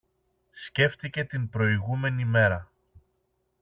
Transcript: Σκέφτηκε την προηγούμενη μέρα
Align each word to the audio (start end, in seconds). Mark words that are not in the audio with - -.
Σκέφτηκε 0.53 1.23
την 1.23 1.49
προηγούμενη 1.49 2.25
μέρα 2.25 2.71